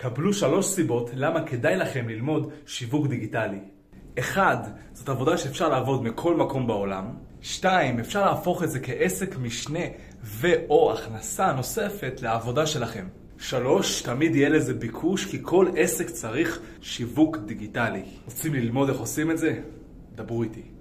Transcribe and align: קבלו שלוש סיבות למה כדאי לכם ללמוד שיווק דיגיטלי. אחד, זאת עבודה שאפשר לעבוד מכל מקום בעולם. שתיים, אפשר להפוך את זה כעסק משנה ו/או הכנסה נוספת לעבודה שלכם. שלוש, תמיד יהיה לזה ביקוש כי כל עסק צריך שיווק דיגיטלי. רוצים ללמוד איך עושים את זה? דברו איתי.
קבלו 0.00 0.32
שלוש 0.32 0.66
סיבות 0.66 1.10
למה 1.14 1.42
כדאי 1.42 1.76
לכם 1.76 2.08
ללמוד 2.08 2.52
שיווק 2.66 3.06
דיגיטלי. 3.06 3.58
אחד, 4.18 4.56
זאת 4.92 5.08
עבודה 5.08 5.38
שאפשר 5.38 5.68
לעבוד 5.68 6.02
מכל 6.02 6.36
מקום 6.36 6.66
בעולם. 6.66 7.04
שתיים, 7.40 7.98
אפשר 7.98 8.24
להפוך 8.24 8.62
את 8.62 8.70
זה 8.70 8.80
כעסק 8.80 9.36
משנה 9.38 9.84
ו/או 10.22 10.92
הכנסה 10.92 11.52
נוספת 11.52 12.22
לעבודה 12.22 12.66
שלכם. 12.66 13.06
שלוש, 13.38 14.02
תמיד 14.02 14.34
יהיה 14.34 14.48
לזה 14.48 14.74
ביקוש 14.74 15.24
כי 15.24 15.38
כל 15.42 15.68
עסק 15.76 16.10
צריך 16.10 16.60
שיווק 16.80 17.36
דיגיטלי. 17.36 18.02
רוצים 18.24 18.54
ללמוד 18.54 18.88
איך 18.88 18.98
עושים 18.98 19.30
את 19.30 19.38
זה? 19.38 19.60
דברו 20.14 20.42
איתי. 20.42 20.79